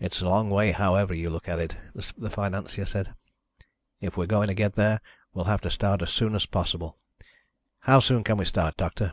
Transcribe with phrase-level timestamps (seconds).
[0.00, 3.14] "It's a long way however you look at it," the financier said.
[4.00, 5.02] "If we're going to get there,
[5.34, 6.96] we'll have to start as soon as possible.
[7.80, 9.12] How soon can we start, Doctor?"